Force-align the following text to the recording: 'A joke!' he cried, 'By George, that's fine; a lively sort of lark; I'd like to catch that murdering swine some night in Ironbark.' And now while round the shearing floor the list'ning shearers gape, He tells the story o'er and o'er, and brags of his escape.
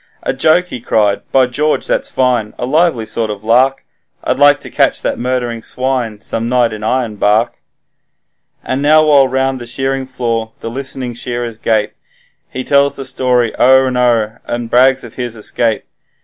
'A 0.23 0.33
joke!' 0.33 0.69
he 0.69 0.81
cried, 0.81 1.21
'By 1.31 1.45
George, 1.45 1.85
that's 1.85 2.09
fine; 2.09 2.55
a 2.57 2.65
lively 2.65 3.05
sort 3.05 3.29
of 3.29 3.43
lark; 3.43 3.85
I'd 4.23 4.39
like 4.39 4.59
to 4.61 4.71
catch 4.71 5.03
that 5.03 5.19
murdering 5.19 5.61
swine 5.61 6.19
some 6.21 6.49
night 6.49 6.73
in 6.73 6.81
Ironbark.' 6.83 7.59
And 8.63 8.81
now 8.81 9.05
while 9.05 9.27
round 9.27 9.61
the 9.61 9.67
shearing 9.67 10.07
floor 10.07 10.53
the 10.59 10.71
list'ning 10.71 11.13
shearers 11.13 11.59
gape, 11.59 11.93
He 12.49 12.63
tells 12.63 12.95
the 12.95 13.05
story 13.05 13.53
o'er 13.59 13.85
and 13.85 13.95
o'er, 13.95 14.41
and 14.45 14.71
brags 14.71 15.03
of 15.03 15.13
his 15.13 15.35
escape. 15.35 15.83